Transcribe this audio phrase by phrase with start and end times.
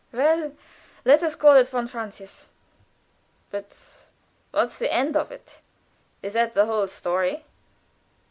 [0.11, 0.53] "Well
[1.05, 2.49] let us call it von Francius."
[3.51, 3.67] "But
[4.49, 5.61] what's the end of it?
[6.23, 7.45] Is that the whole story?"